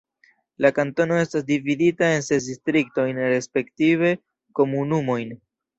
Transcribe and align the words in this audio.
La 0.65 0.71
kantono 0.77 1.19
estas 1.25 1.45
dividita 1.51 2.09
en 2.15 2.27
ses 2.31 2.49
distriktojn 2.53 3.21
respektive 3.37 4.15
komunumojn. 4.63 5.37